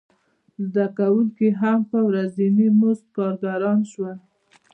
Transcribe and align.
زده 0.73 0.85
کوونکي 0.97 1.47
هم 1.61 1.79
په 1.91 1.99
ورځیني 2.07 2.67
مزد 2.79 3.05
کارګران 3.17 3.79
شول. 3.91 4.17